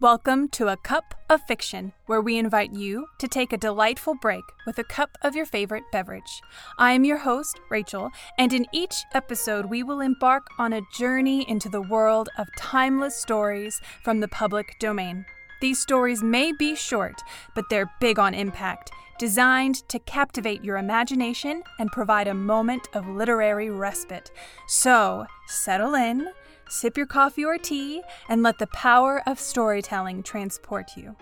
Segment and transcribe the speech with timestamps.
[0.00, 4.44] Welcome to A Cup of Fiction, where we invite you to take a delightful break
[4.64, 6.40] with a cup of your favorite beverage.
[6.78, 11.44] I am your host, Rachel, and in each episode, we will embark on a journey
[11.50, 15.26] into the world of timeless stories from the public domain.
[15.60, 17.20] These stories may be short,
[17.56, 23.08] but they're big on impact, designed to captivate your imagination and provide a moment of
[23.08, 24.30] literary respite.
[24.68, 26.28] So, settle in
[26.68, 31.16] Sip your coffee or tea and let the power of storytelling transport you.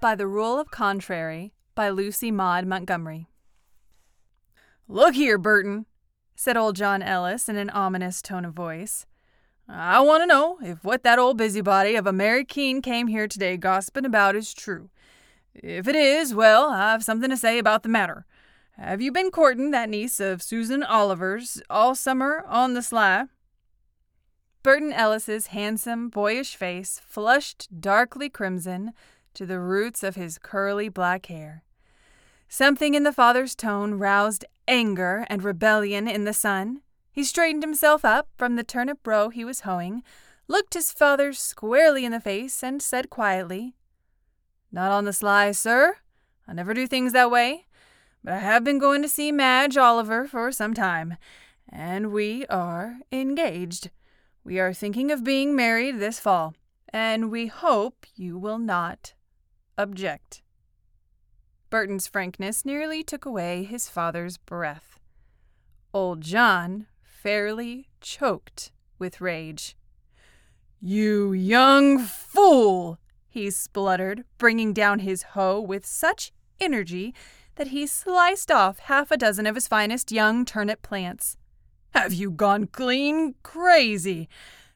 [0.00, 3.26] By the Rule of Contrary by Lucy Maud Montgomery.
[4.88, 5.86] Look here, Burton,
[6.34, 9.06] said old John Ellis in an ominous tone of voice.
[9.68, 13.28] I want to know if what that old busybody of a Mary Keene came here
[13.28, 14.90] today gossiping about is true.
[15.54, 18.26] If it is, well, I've something to say about the matter.
[18.82, 23.26] Have you been courting that niece of Susan Oliver's all summer on the sly?
[24.62, 28.92] Burton Ellis's handsome, boyish face flushed darkly crimson
[29.34, 31.62] to the roots of his curly black hair.
[32.48, 36.80] Something in the father's tone roused anger and rebellion in the son.
[37.12, 40.02] He straightened himself up from the turnip row he was hoeing,
[40.48, 43.74] looked his father squarely in the face, and said quietly,
[44.72, 45.96] Not on the sly, sir.
[46.48, 47.66] I never do things that way
[48.22, 51.16] but I have been going to see Madge Oliver for some time,
[51.68, 53.90] and we are engaged.
[54.44, 56.54] We are thinking of being married this fall,
[56.92, 59.14] and we hope you will not
[59.78, 60.42] object.
[61.70, 64.98] Burton's frankness nearly took away his father's breath.
[65.94, 69.76] Old John fairly choked with rage.
[70.80, 72.98] You young fool!
[73.28, 77.14] he spluttered, bringing down his hoe with such energy
[77.56, 81.36] that he sliced off half a dozen of his finest young turnip plants.
[81.90, 84.28] Have you gone clean crazy?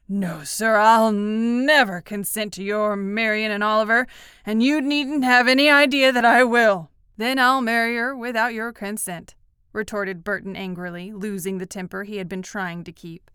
[0.07, 4.05] No, sir, I'll never consent to your marrying an Oliver,
[4.45, 6.91] and you needn't have any idea that I will.
[7.17, 9.33] Then I'll marry her without your consent,
[9.73, 13.31] retorted Burton angrily, losing the temper he had been trying to keep.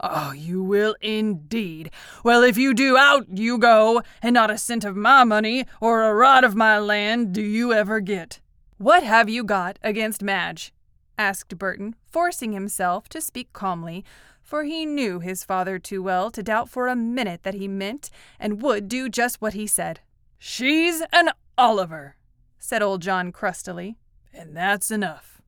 [0.00, 1.90] Oh, you will indeed.
[2.24, 6.04] Well, if you do, out you go, and not a cent of my money or
[6.04, 8.40] a rod of my land do you ever get.
[8.78, 10.74] What have you got against Madge?
[11.16, 14.04] asked Burton, forcing himself to speak calmly,
[14.42, 18.10] for he knew his father too well to doubt for a minute that he meant
[18.38, 20.00] and would do just what he said.
[20.38, 22.16] She's an Oliver,
[22.58, 23.96] said old John crustily,
[24.34, 25.40] and that's enough.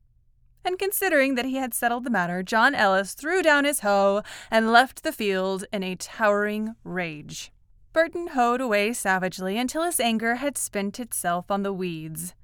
[0.64, 4.72] And considering that he had settled the matter, John Ellis threw down his hoe and
[4.72, 7.52] left the field in a towering rage.
[7.92, 12.34] Burton hoed away savagely until his anger had spent itself on the weeds.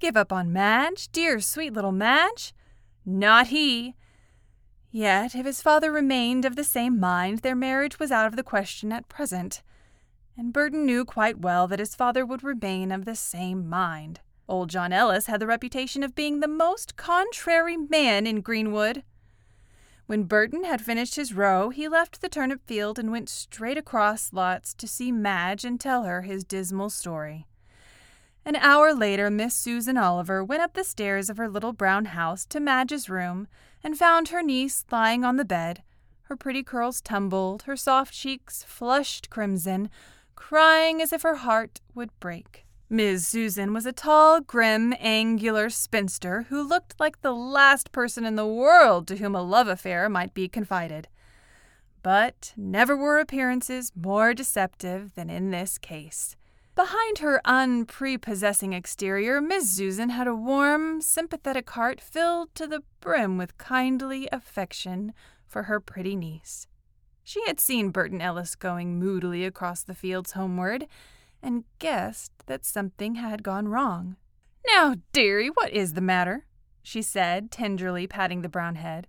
[0.00, 2.54] Give up on Madge, dear sweet little Madge?
[3.04, 3.94] Not he.
[4.90, 8.42] Yet, if his father remained of the same mind, their marriage was out of the
[8.42, 9.62] question at present.
[10.38, 14.20] And Burton knew quite well that his father would remain of the same mind.
[14.48, 19.04] Old John Ellis had the reputation of being the most contrary man in Greenwood.
[20.06, 24.32] When Burton had finished his row, he left the turnip field and went straight across
[24.32, 27.46] lots to see Madge and tell her his dismal story.
[28.44, 32.46] An hour later, Miss Susan Oliver went up the stairs of her little brown house
[32.46, 33.46] to Madge's room
[33.84, 35.82] and found her niece lying on the bed,
[36.30, 39.90] her pretty curls tumbled, her soft cheeks flushed crimson,
[40.36, 42.64] crying as if her heart would break.
[42.88, 48.36] Miss Susan was a tall, grim, angular spinster who looked like the last person in
[48.36, 51.08] the world to whom a love affair might be confided.
[52.02, 56.36] But never were appearances more deceptive than in this case.
[56.74, 63.36] Behind her unprepossessing exterior, Miss Susan had a warm, sympathetic heart filled to the brim
[63.36, 65.12] with kindly affection
[65.46, 66.66] for her pretty niece.
[67.24, 70.86] She had seen Burton Ellis going moodily across the fields homeward,
[71.42, 74.16] and guessed that something had gone wrong.
[74.66, 76.46] Now, dearie, what is the matter?
[76.82, 79.06] she said, tenderly patting the brown head.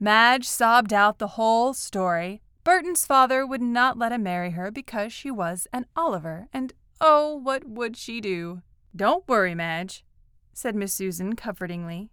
[0.00, 2.42] Madge sobbed out the whole story.
[2.64, 7.34] Burton's father would not let him marry her because she was an Oliver, and Oh,
[7.36, 8.62] what would she do?
[8.94, 10.04] Don't worry, Madge,
[10.52, 12.10] said Miss Susan comfortingly.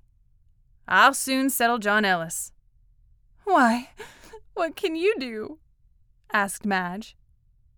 [0.88, 2.52] I'll soon settle John Ellis.
[3.44, 3.90] Why,
[4.54, 5.60] what can you do?
[6.34, 7.16] asked Madge.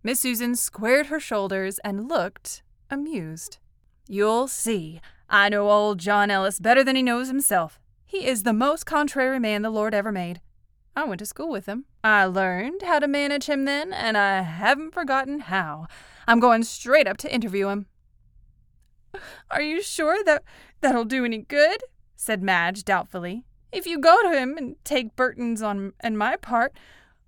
[0.03, 3.57] Miss Susan squared her shoulders and looked amused.
[4.07, 5.01] You'll see.
[5.29, 7.79] I know old John Ellis better than he knows himself.
[8.05, 10.41] He is the most contrary man the Lord ever made.
[10.95, 11.85] I went to school with him.
[12.03, 15.87] I learned how to manage him then, and I haven't forgotten how.
[16.27, 17.87] I'm going straight up to interview him.
[19.51, 20.43] Are you sure that
[20.81, 21.81] that'll do any good?
[22.15, 23.45] said Madge doubtfully.
[23.71, 26.73] If you go to him and take Burton's on and my part,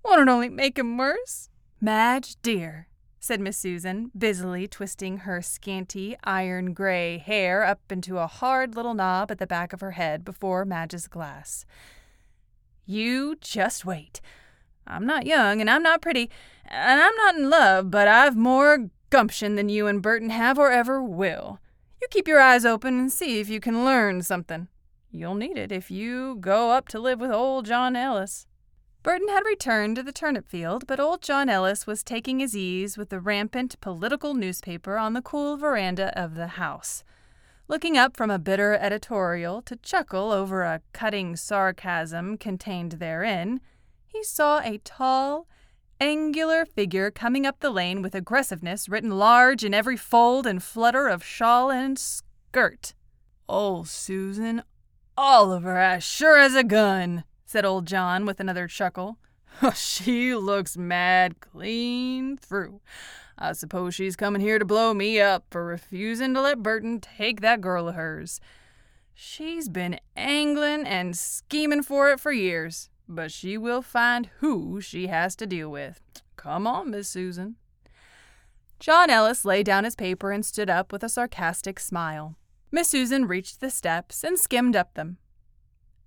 [0.04, 1.50] Won't it only make him worse?
[1.80, 2.86] Madge, dear,
[3.18, 8.94] said Miss Susan, busily twisting her scanty iron gray hair up into a hard little
[8.94, 11.66] knob at the back of her head before Madge's glass.
[12.84, 14.20] You just wait.
[14.86, 16.30] I'm not young and I'm not pretty
[16.68, 20.70] and I'm not in love, but I've more gumption than you and Burton have or
[20.70, 21.60] ever will.
[22.00, 24.68] You keep your eyes open and see if you can learn something.
[25.10, 28.46] You'll need it if you go up to live with old John Ellis.
[29.02, 32.98] Burton had returned to the turnip field, but old John Ellis was taking his ease
[32.98, 37.04] with the rampant political newspaper on the cool veranda of the house.
[37.68, 43.60] Looking up from a bitter editorial to chuckle over a cutting sarcasm contained therein,
[44.06, 45.46] he saw a tall,
[46.00, 51.08] angular figure coming up the lane with aggressiveness written large in every fold and flutter
[51.08, 52.94] of shawl and skirt.
[53.48, 54.62] Oh, Susan
[55.16, 59.18] Oliver, as sure as a gun, said old John with another chuckle.
[59.74, 62.80] she looks mad clean through.
[63.38, 67.40] I suppose she's coming here to blow me up for refusing to let Burton take
[67.40, 68.40] that girl of hers.
[69.14, 75.06] She's been angling and scheming for it for years, but she will find who she
[75.06, 76.00] has to deal with.
[76.36, 77.56] Come on, Miss Susan.
[78.78, 82.36] John Ellis laid down his paper and stood up with a sarcastic smile.
[82.70, 85.18] Miss Susan reached the steps and skimmed up them.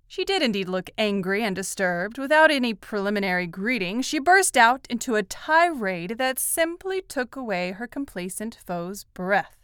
[0.06, 2.18] She did indeed look angry and disturbed.
[2.18, 7.86] Without any preliminary greeting, she burst out into a tirade that simply took away her
[7.86, 9.56] complacent foe's breath.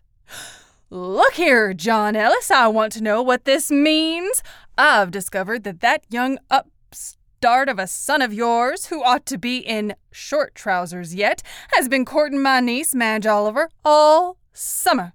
[0.88, 4.41] Look here, John Ellis, I want to know what this means.
[4.79, 6.38] I've discovered that that young
[7.37, 11.43] upstart of a son of yours, who ought to be in short trousers yet,
[11.75, 15.12] has been courting my niece, Madge Oliver, all summer.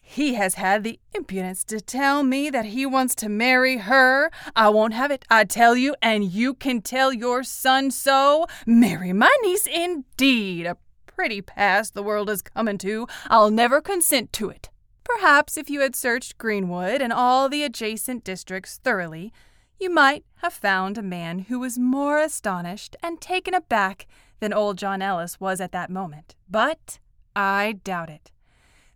[0.00, 4.30] He has had the impudence to tell me that he wants to marry her.
[4.54, 8.46] I won't have it, I tell you, and you can tell your son so.
[8.64, 10.66] Marry my niece, indeed.
[10.66, 10.76] A
[11.06, 13.08] pretty pass the world is coming to.
[13.28, 14.70] I'll never consent to it.
[15.02, 19.32] Perhaps if you had searched Greenwood and all the adjacent districts thoroughly,
[19.78, 24.06] you might have found a man who was more astonished and taken aback
[24.40, 26.34] than old John Ellis was at that moment.
[26.48, 26.98] But
[27.34, 28.30] I doubt it.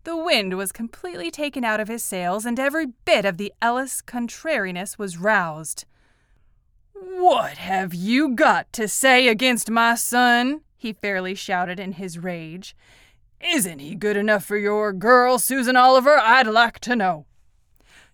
[0.05, 4.01] The wind was completely taken out of his sails, and every bit of the Ellis
[4.01, 5.85] contrariness was roused.
[6.95, 10.63] What have you got to say against my son?
[10.77, 12.75] he fairly shouted in his rage.
[13.41, 16.19] Isn't he good enough for your girl, Susan Oliver?
[16.19, 17.27] I'd like to know.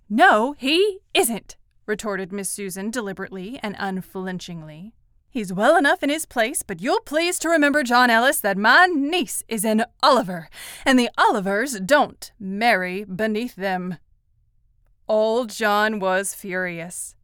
[0.09, 4.93] No, he isn't, retorted Miss Susan deliberately and unflinchingly.
[5.29, 8.87] He's well enough in his place, but you'll please to remember, John Ellis, that my
[8.87, 10.49] niece is an Oliver,
[10.85, 13.99] and the Olivers don't marry beneath them.
[15.09, 17.15] Old John was furious.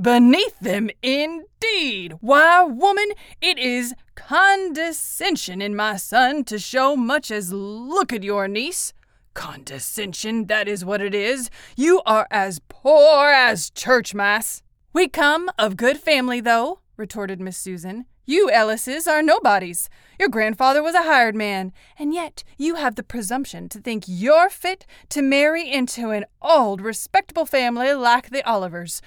[0.00, 2.18] Beneath them, indeed!
[2.20, 8.46] Why, woman, it is condescension in my son to show much as look at your
[8.46, 8.92] niece.
[9.36, 11.50] Condescension, that is what it is.
[11.76, 14.62] You are as poor as church mice.
[14.94, 18.06] We come of good family, though, retorted Miss Susan.
[18.24, 19.90] You Ellises are nobodies.
[20.18, 24.48] Your grandfather was a hired man, and yet you have the presumption to think you're
[24.48, 29.02] fit to marry into an old, respectable family like the Olivers.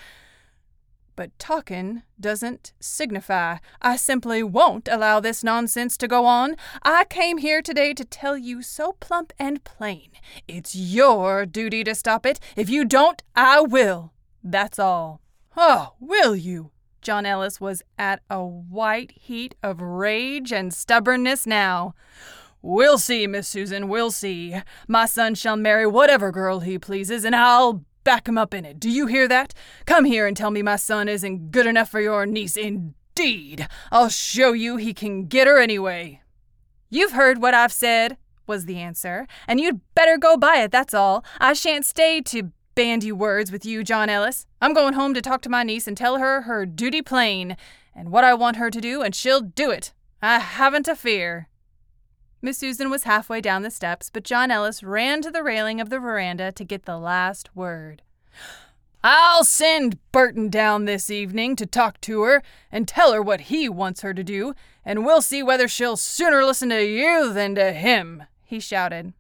[1.20, 3.58] But talkin' doesn't signify.
[3.82, 6.56] I simply won't allow this nonsense to go on.
[6.82, 10.12] I came here today to tell you so plump and plain.
[10.48, 12.40] It's your duty to stop it.
[12.56, 14.14] If you don't, I will.
[14.42, 15.20] That's all.
[15.58, 16.72] Oh, will you?
[17.02, 21.96] John Ellis was at a white heat of rage and stubbornness now.
[22.62, 24.56] We'll see, Miss Susan, we'll see.
[24.88, 28.80] My son shall marry whatever girl he pleases, and I'll back him up in it.
[28.80, 29.54] Do you hear that?
[29.86, 32.58] Come here and tell me my son isn't good enough for your niece.
[32.58, 36.22] Indeed, I'll show you he can get her anyway.
[36.90, 40.94] You've heard what I've said, was the answer, and you'd better go by it, that's
[40.94, 41.24] all.
[41.40, 44.46] I shan't stay to bandy words with you, John Ellis.
[44.62, 47.58] I'm going home to talk to my niece and tell her her duty plain,
[47.94, 49.94] and what I want her to do, and she'll do it.
[50.22, 51.48] I haven't a fear.
[52.42, 55.90] Miss Susan was halfway down the steps, but John Ellis ran to the railing of
[55.90, 58.02] the veranda to get the last word.
[59.04, 63.68] I'll send Burton down this evening to talk to her and tell her what he
[63.68, 64.54] wants her to do,
[64.86, 69.14] and we'll see whether she'll sooner listen to you than to him, he shouted.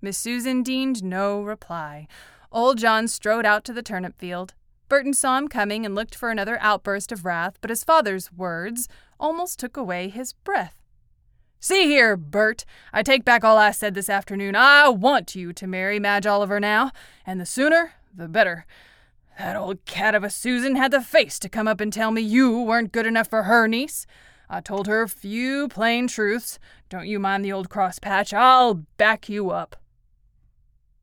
[0.00, 2.08] Miss Susan deigned no reply.
[2.50, 4.54] Old John strode out to the turnip field.
[4.88, 8.88] Burton saw him coming and looked for another outburst of wrath, but his father's words
[9.18, 10.83] almost took away his breath.
[11.64, 14.54] See here, Bert, I take back all I said this afternoon.
[14.54, 16.92] I want you to marry Madge Oliver now,
[17.24, 18.66] and the sooner, the better.
[19.38, 22.20] That old cat of a Susan had the face to come up and tell me
[22.20, 24.06] you weren't good enough for her niece.
[24.50, 26.58] I told her a few plain truths.
[26.90, 28.34] Don't you mind the old cross patch?
[28.34, 29.74] I'll back you up.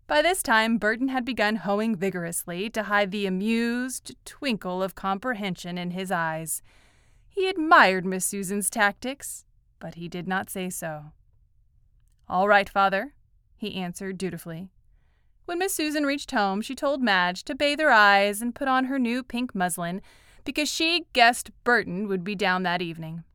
[0.05, 5.79] By this time, Burton had begun hoeing vigorously to hide the amused twinkle of comprehension
[5.79, 6.61] in his eyes.
[7.29, 9.43] He admired Miss Susan's tactics,
[9.81, 11.11] but he did not say so.
[12.29, 13.13] All right, father,
[13.57, 14.69] he answered dutifully.
[15.45, 18.85] When Miss Susan reached home, she told Madge to bathe her eyes and put on
[18.85, 20.01] her new pink muslin
[20.45, 23.25] because she guessed Burton would be down that evening.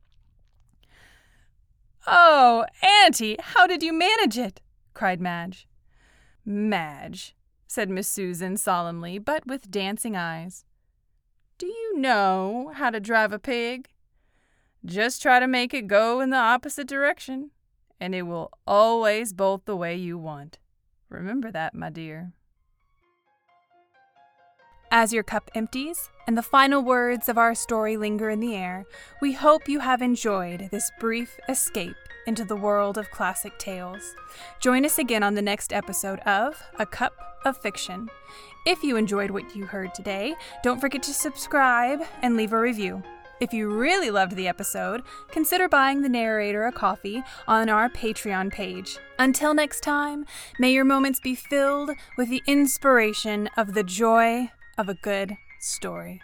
[2.07, 4.61] Oh, Auntie, how did you manage it?
[4.93, 5.67] cried Madge.
[6.45, 7.35] Madge,
[7.67, 10.63] said Miss Susan solemnly, but with dancing eyes.
[11.57, 13.89] Do you know how to drive a pig?
[14.87, 17.51] Just try to make it go in the opposite direction,
[17.99, 20.59] and it will always bolt the way you want.
[21.09, 22.31] Remember that, my dear.
[24.89, 28.85] As your cup empties and the final words of our story linger in the air,
[29.21, 34.15] we hope you have enjoyed this brief escape into the world of classic tales.
[34.61, 38.09] Join us again on the next episode of A Cup of Fiction.
[38.65, 43.03] If you enjoyed what you heard today, don't forget to subscribe and leave a review.
[43.39, 48.51] If you really loved the episode, consider buying the narrator a coffee on our Patreon
[48.51, 48.97] page.
[49.19, 50.25] Until next time,
[50.57, 56.19] may your moments be filled with the inspiration of the joy of a good story.